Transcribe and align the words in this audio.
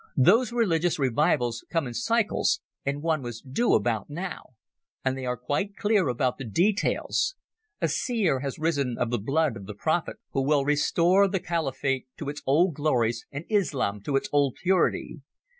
Those 0.17 0.51
religious 0.51 0.97
revivals 0.97 1.63
come 1.69 1.85
in 1.85 1.93
cycles, 1.93 2.59
and 2.83 3.03
one 3.03 3.21
was 3.21 3.39
due 3.39 3.75
about 3.75 4.09
now. 4.09 4.53
And 5.05 5.15
they 5.15 5.27
are 5.27 5.37
quite 5.37 5.75
clear 5.75 6.07
about 6.07 6.39
the 6.39 6.43
details. 6.43 7.35
A 7.81 7.87
seer 7.87 8.39
has 8.39 8.57
arisen 8.57 8.97
of 8.97 9.11
the 9.11 9.19
blood 9.19 9.55
of 9.55 9.67
the 9.67 9.75
Prophet, 9.75 10.15
who 10.31 10.41
will 10.41 10.65
restore 10.65 11.27
the 11.27 11.39
Khalifate 11.39 12.07
to 12.17 12.29
its 12.29 12.41
old 12.47 12.73
glories 12.73 13.27
and 13.31 13.45
Islam 13.47 14.01
to 14.01 14.15
its 14.15 14.27
old 14.33 14.55
purity. 14.55 15.21